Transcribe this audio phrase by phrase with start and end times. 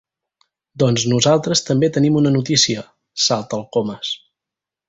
[0.83, 2.87] Doncs nosaltres també tenim una notícia
[3.27, 4.19] —salta el Comas.